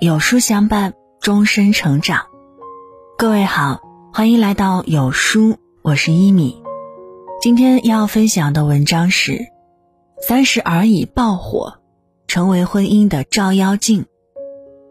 [0.00, 2.26] 有书相伴，终身成长。
[3.16, 3.80] 各位好，
[4.12, 6.60] 欢迎来到有书，我是一米。
[7.40, 9.32] 今天要分享的文章是
[10.20, 11.78] 《三十而已爆火，
[12.26, 14.02] 成为婚姻的照妖镜》。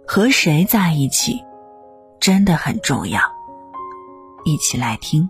[0.07, 1.41] 和谁在一起，
[2.21, 3.19] 真的很重要。
[4.45, 5.29] 一起来听。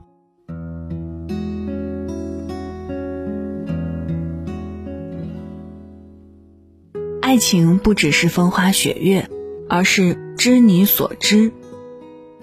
[7.22, 9.28] 爱情不只是风花雪月，
[9.74, 11.52] 而是知你所知。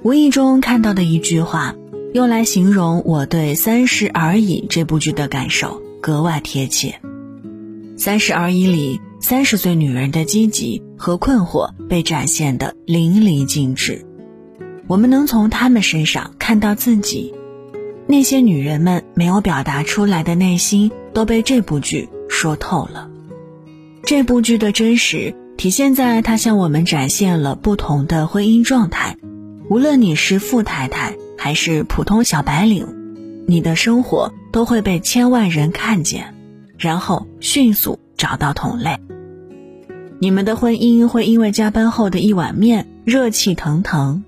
[0.02, 1.76] 无意中看到的一句话，
[2.12, 6.88] 用来形容我对《三十而已》这部剧的感受格外贴切。
[7.96, 14.04] 《三十而已》里，三十岁女人的积极和困惑被展现的淋漓尽致，
[14.88, 17.32] 我们能从她们身上看到自己。
[18.08, 23.08] 那些女人们没有表达出来的内心，都被这部剧说透了。
[24.02, 29.18] 这部剧的真实体现在它向我们展现了不同的婚姻状态。
[29.68, 32.86] 无论你是富太太还是普通小白领，
[33.46, 36.34] 你的生活都会被千万人看见，
[36.78, 38.96] 然后迅速找到同类。
[40.18, 44.24] 你们的婚姻会因为加班后的一碗面热气腾腾，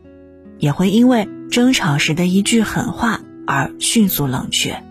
[0.58, 4.82] 也会因为争吵时的一句狠话而迅速冷却。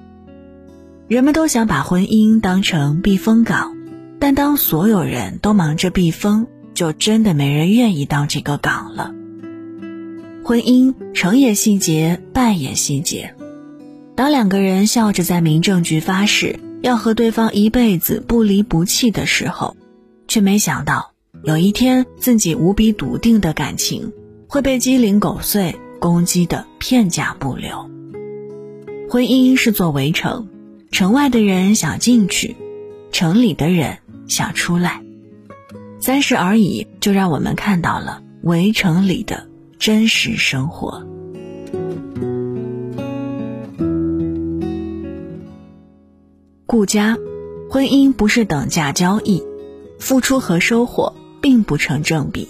[1.08, 3.76] 人们都想把婚姻当成避风港。
[4.22, 9.16] 但当所有人都忙着避风，就真的没人愿意当这个港了。
[10.44, 13.34] 婚姻成也细节，败也细节。
[14.16, 19.76] 当两个人笑着在民政局发誓要和对方一辈子不离不弃的时候，
[20.28, 24.14] 却没想到有一天自己无比笃定的感情
[24.48, 27.90] 会被鸡零狗碎攻击的片甲不留。
[29.10, 30.48] 婚姻是座围城，
[30.92, 32.56] 城外的人想进去，
[33.12, 33.98] 城里的人。
[34.28, 35.04] 想出来，
[36.00, 41.06] 三十而已，就让我们看到了围城里的真实生活。
[46.66, 47.18] 顾家，
[47.70, 49.44] 婚姻不是等价交易，
[50.00, 52.48] 付出和收获并不成正比。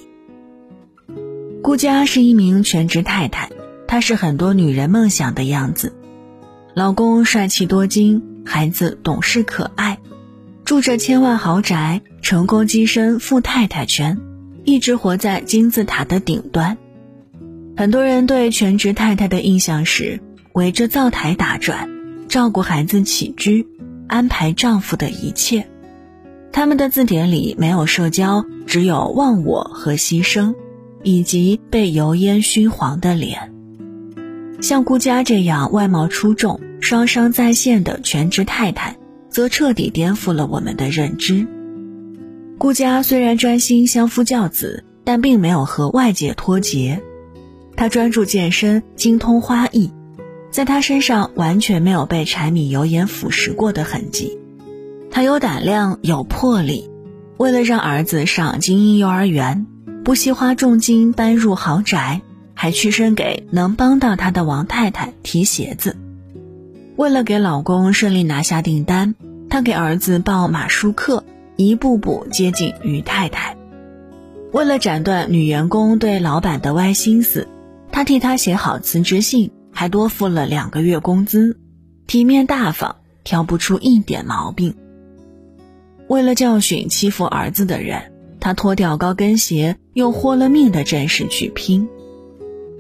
[1.64, 3.50] 顾家是一名全职太太，
[3.88, 5.94] 她是很多女人梦想的样子，
[6.76, 9.98] 老公帅气多金，孩子懂事可爱。
[10.72, 14.18] 住着千万豪宅，成功跻身富太太圈，
[14.64, 16.78] 一直活在金字塔的顶端。
[17.76, 20.22] 很多人对全职太太的印象是
[20.54, 21.90] 围着灶台打转，
[22.30, 23.68] 照顾孩子起居，
[24.08, 25.68] 安排丈夫的一切。
[26.54, 30.56] 他们的字典里没有社交，只有忘我和牺牲，
[31.04, 33.52] 以及被油烟熏黄的脸。
[34.62, 38.96] 像顾佳这样外貌出众、双商在线的全职太太。
[39.32, 41.48] 则彻底颠覆了我们的认知。
[42.60, 47.02] 顾家虽然专心相夫教子，但并没有和外界脱节。
[47.76, 49.92] 她专注健身，精通花艺，
[50.52, 54.38] 在她身上完全没有被柴米油盐腐蚀过的痕迹。
[55.10, 56.90] 她有胆量，有魄力，
[57.38, 59.66] 为了让儿子上精英幼儿园，
[60.04, 62.22] 不惜花重金搬入豪宅，
[62.54, 65.98] 还屈身给能帮到她的王太太提鞋子。
[66.98, 69.16] 为了给老公顺利拿下订单，
[69.52, 71.26] 他给儿子报马术课，
[71.58, 73.58] 一步步接近于太太。
[74.54, 77.50] 为了斩断女员工对老板的歪心思，
[77.92, 81.58] 他替他写好辞职信，还多付了两个月工资，
[82.08, 82.96] 体面大方，
[83.26, 84.74] 挑不出一点毛病。
[86.08, 91.90] 为了教训欺负儿子的人，他脱掉高跟鞋，用豁了命的阵势去拼。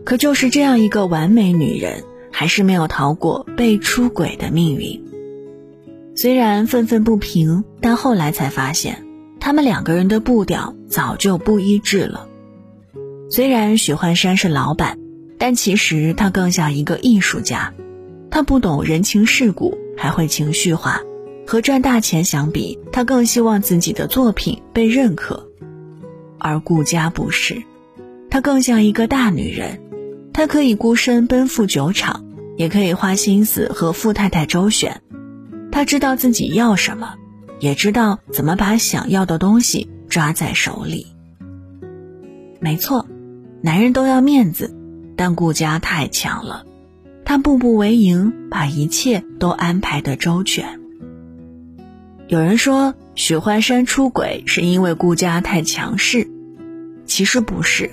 [0.05, 2.05] 可就是这样一个完美女人。
[2.33, 5.03] 还是没有逃过被出轨的命运。
[6.13, 9.05] 虽然愤愤不平，但后来才发现，
[9.39, 12.27] 他们两个人的步调早就不一致了。
[13.29, 14.99] 虽然许幻山是老板，
[15.37, 17.73] 但其实他更像一个艺术家。
[18.29, 21.01] 他不懂人情世故，还会情绪化。
[21.47, 25.47] 和赚大钱相比，他更希望自己的作品被认可。
[26.37, 27.61] 而顾家不是，
[28.29, 29.81] 她更像一个大女人。
[30.33, 32.25] 她可以孤身奔赴酒场，
[32.57, 35.01] 也可以花心思和富太太周旋。
[35.71, 37.15] 他知道自己要什么，
[37.59, 41.07] 也知道怎么把想要的东西抓在手里。
[42.59, 43.07] 没错，
[43.61, 44.75] 男人都要面子，
[45.15, 46.65] 但顾家太强了，
[47.25, 50.79] 他步步为营，把一切都安排得周全。
[52.27, 56.27] 有人说许幻山出轨是因为顾家太强势，
[57.05, 57.91] 其实不是。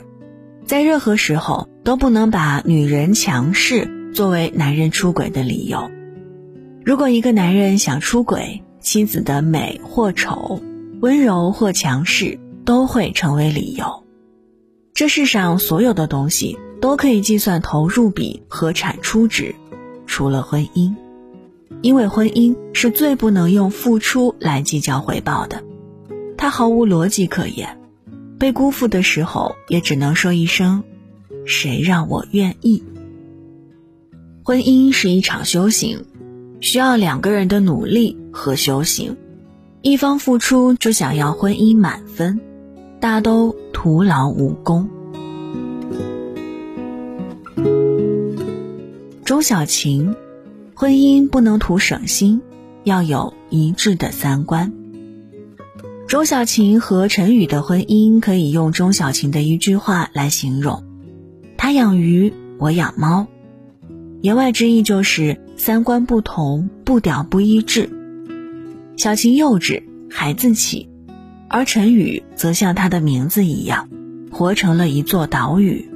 [0.64, 5.90] 在任何时候都不能把女人强势作为男人出轨的理由。
[6.88, 10.62] 如果一个男人想出轨，妻子的美或丑、
[11.02, 14.04] 温柔或强势都会成为理由。
[14.94, 19.54] 这世上所有的东西都可以计算投入比和产出值，
[20.06, 20.94] 除了婚姻，
[21.82, 25.62] 因为婚姻是最不能用付出来计较回报的，
[26.38, 27.78] 它毫无逻辑可言。
[28.38, 30.82] 被辜负的时候，也只能说一声
[31.44, 32.82] ：“谁让我愿意。”
[34.42, 36.06] 婚姻是一场修行，
[36.60, 39.16] 需要两个人的努力和修行。
[39.80, 42.40] 一方付出就想要婚姻满分，
[43.00, 44.88] 大都徒劳无功。
[49.24, 50.16] 周小晴，
[50.74, 52.40] 婚姻不能图省心，
[52.82, 54.72] 要有一致的三观。
[56.08, 60.82] 周小晴和陈宇的婚姻可以用钟小晴的一句话来形容：
[61.56, 63.26] 他养鱼，我养猫。
[64.22, 67.90] 言外之意就是三观不同，步调不一致。
[68.96, 70.88] 小晴幼稚，孩子气，
[71.48, 73.88] 而陈宇则像他的名字一样，
[74.30, 75.90] 活成了一座岛屿。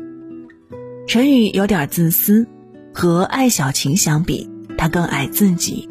[1.06, 2.46] 陈宇有点自私，
[2.92, 5.88] 和爱小晴相比，他更爱自己。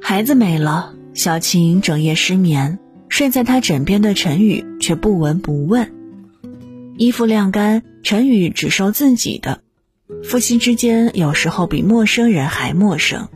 [0.00, 2.78] 孩子没了，小晴整夜失眠。
[3.10, 5.92] 睡在他枕边的陈宇却不闻不问，
[6.96, 9.60] 衣服晾干，陈宇只收自己的。
[10.22, 13.28] 夫妻之间有时候比陌生人还陌生。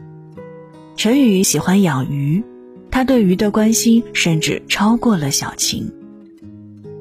[0.97, 2.45] 陈宇喜欢养鱼，
[2.91, 5.91] 他对鱼的关心甚至超过了小晴。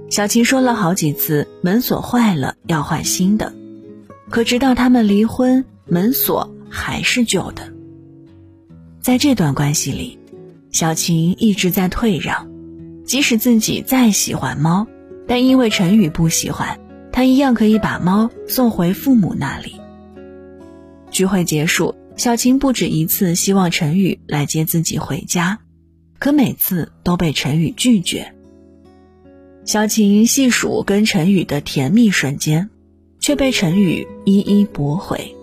[0.10, 3.54] 小晴说了好几次门锁坏了要换新的，
[4.30, 7.74] 可直到他们离婚，门锁还是旧的。
[9.02, 10.18] 在这段关系里，
[10.72, 12.48] 小晴一直在退让。
[13.06, 14.86] 即使自己再喜欢猫，
[15.28, 16.78] 但因为陈宇不喜欢，
[17.18, 19.82] 他一样可以把猫送回父母那里。
[21.10, 25.58] 聚会结束，小晴不止一次希望陈宇来接自己回家，
[26.20, 28.36] 可每次都被陈宇拒绝。
[29.66, 32.70] 小晴细数跟陈宇的甜蜜瞬间，
[33.20, 35.34] 却被陈宇一一驳回。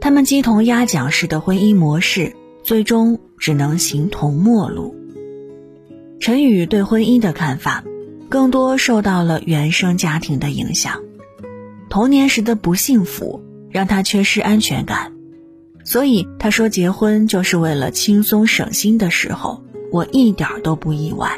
[0.00, 2.34] 他们鸡同鸭讲式的婚姻模式，
[2.64, 4.96] 最终只能形同陌路。
[6.18, 7.84] 陈宇对婚姻的看法，
[8.34, 11.04] 更多受到了原生家庭的影响。
[11.88, 15.12] 童年时的不幸福让他缺失安全感，
[15.84, 21.30] 所以他说结婚就是为了轻松省心的时候，我一点都不意外。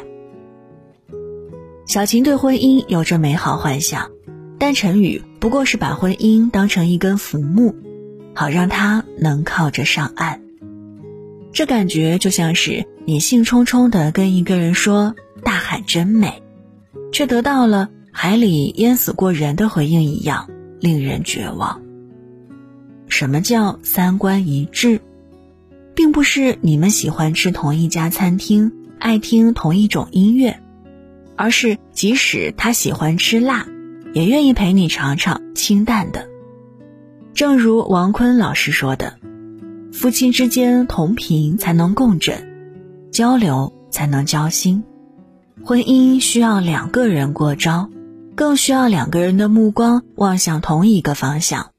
[1.85, 4.09] 小晴对婚姻有着美好幻想，
[4.57, 7.75] 但陈宇不过是把婚姻当成一根浮木，
[8.33, 10.41] 好让他能靠着上岸。
[11.53, 15.13] 这感觉就像是你兴冲冲地跟一个人说
[15.45, 16.41] “大海真美”，
[17.11, 20.49] 却得到了海里淹死过人的回应一样，
[20.79, 21.81] 令人绝望。
[23.07, 24.99] 什么叫三观一致？
[25.95, 30.59] 并不是你们喜欢吃同一家餐厅，爱听同一种音乐，
[31.35, 33.67] 而是即使他喜欢吃辣，
[34.13, 36.27] 也愿意陪你尝尝清淡的。
[37.33, 39.17] 正如王坤老师说的。
[39.93, 42.47] 夫妻之间同频才能共振，
[43.09, 44.83] 交流才能交心。
[45.63, 47.89] 婚姻需要两个人过招，
[48.35, 51.71] 更需要两个人的目光望向同一个方向，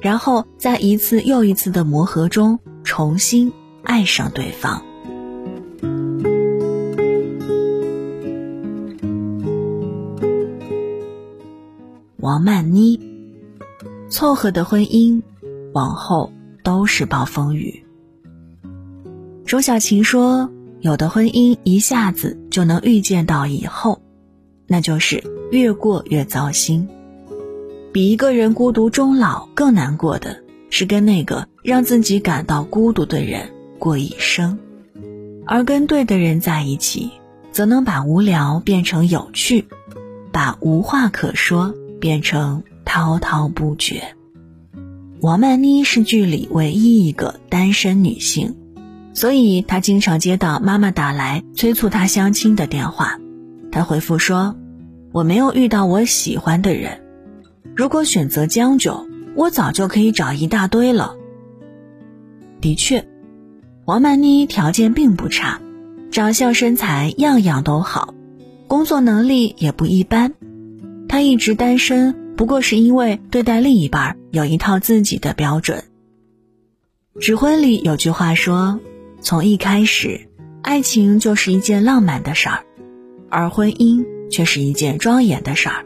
[0.00, 3.52] 然后在一次又一次的磨合中重新
[3.82, 4.82] 爱上对方。
[12.16, 13.00] 王曼妮，
[14.08, 15.22] 凑合的婚姻，
[15.72, 16.32] 往后。
[16.62, 17.86] 都是暴风雨。
[19.46, 20.50] 周小晴说
[20.80, 24.00] ：“有的婚姻一下子就能预见到以后，
[24.66, 26.88] 那就是越过越糟心。
[27.92, 34.58] 比一个人孤独终老更难过的是跟那个让自己感到孤独的人过一生，
[35.46, 37.10] 而跟对的人在一起，
[37.52, 39.66] 则能把无聊变成有趣，
[40.32, 44.14] 把无话可说变成滔滔不绝。”
[45.20, 48.56] 王曼妮是剧里唯一一个单身女性，
[49.12, 53.18] 所以她经常接到妈妈打来催促她相亲的电话。
[53.70, 54.56] 她回复说
[55.12, 57.02] ：“我没有遇到我喜欢的人，
[57.74, 61.14] 如果选择将就，我早就可以找一大堆了。”
[62.60, 63.06] 的确，
[63.84, 65.60] 王曼妮条件并不差，
[66.10, 68.14] 长相身材样样都好，
[68.66, 70.34] 工作能力也不一般。
[71.08, 72.16] 她一直单身。
[72.40, 75.84] 不过是因为对待另一半有一套自己的标准。
[77.20, 78.80] 指婚里有句话说
[79.22, 80.28] ：“从一开始，
[80.62, 82.64] 爱情就是一件浪漫的事儿，
[83.28, 85.84] 而婚姻却是一件庄严的事儿。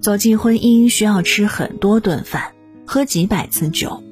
[0.00, 2.52] 走进婚姻需要吃很多顿饭，
[2.86, 4.02] 喝几百次酒，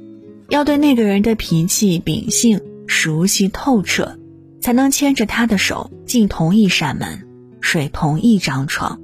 [0.48, 4.18] 要对那个人的脾气秉性熟悉透彻，
[4.60, 7.28] 才能牵着他的手进同一扇门，
[7.60, 8.98] 睡同一张床。”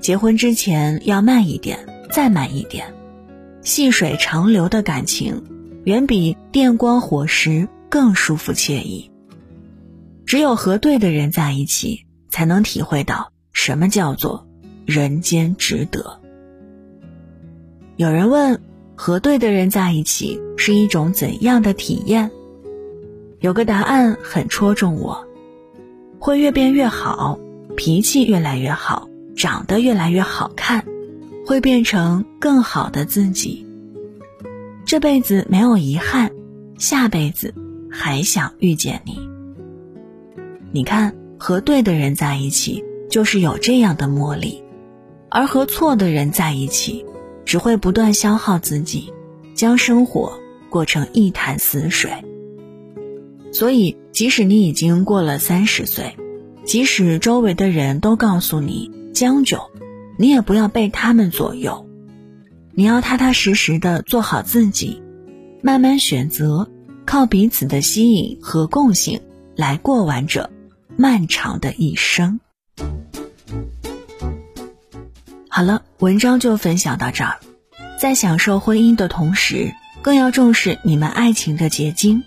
[0.00, 2.94] 结婚之前要慢一点，再慢一点。
[3.62, 5.42] 细水长流的感情，
[5.84, 9.10] 远比电光火石更舒服惬意。
[10.24, 14.46] 只有和对的人在一起，才能体会到什么叫做
[14.84, 16.20] 人间值得。
[17.96, 18.60] 有人问，
[18.96, 22.30] 和对的人在一起是一种怎样的体验？
[23.40, 25.26] 有个答案很戳中我：
[26.18, 27.38] 会越变越好，
[27.76, 30.84] 脾气越来越好，长得越来越好看，
[31.46, 33.66] 会变成更好的自己。
[34.84, 36.32] 这辈子没有遗憾，
[36.78, 37.54] 下辈子
[37.96, 39.28] 还想遇见你。
[40.70, 44.62] 你看，和对的人在一起，就是有这样的魔力；
[45.30, 47.04] 而和错的人在一起，
[47.46, 49.12] 只会不断消耗自己，
[49.54, 50.38] 将生活
[50.68, 52.10] 过成一潭死水。
[53.52, 56.14] 所以，即使你已经过了三十岁，
[56.64, 59.58] 即使周围的人都告诉你将就，
[60.18, 61.88] 你也不要被他们左右。
[62.74, 65.00] 你要踏踏实实的做好自己，
[65.62, 66.68] 慢慢选择，
[67.06, 69.20] 靠彼此的吸引和共性
[69.54, 70.50] 来过完这。
[70.98, 72.40] 漫长的一生。
[75.48, 77.38] 好了，文章就分享到这儿。
[78.00, 82.22] 在享受婚姻的同时，更要重视你们爱情的结晶。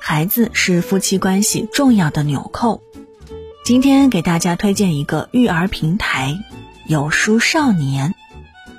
[0.00, 2.82] 孩子是夫妻关系重要的纽扣。
[3.62, 6.38] 今天给大家推荐一个育儿平台——
[6.88, 8.14] 有书少年，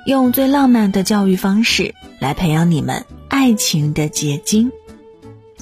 [0.06, 4.72] 用最浪漫的教育方式来培养你们爱情的结晶。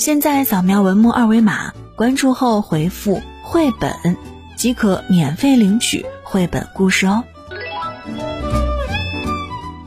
[0.04, 3.23] 现在扫描文末二维码，关注后回复。
[3.44, 4.16] 绘本
[4.56, 7.23] 即可免费领取绘本故事哦。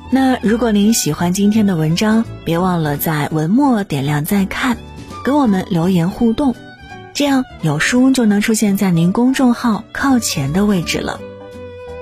[0.10, 4.78] 那如果您喜欢今天的文章，别忘了在文末点亮再看，
[5.22, 6.56] 跟我们留言互动，
[7.14, 11.20] 这样有书就能出现在您公众号靠前的位置了。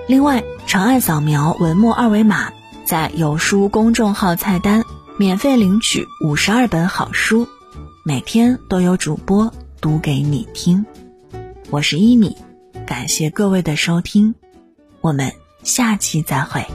[0.08, 2.52] 另外，长按扫描文末二维码，
[2.86, 4.84] 在有书公众号菜单
[5.18, 7.48] 免费领取五十二本好书，
[8.06, 10.86] 每天都有主播读给你听。
[11.70, 12.36] 我是一米，
[12.86, 14.36] 感谢各位的收听，
[15.00, 15.32] 我们
[15.64, 16.66] 下期再会。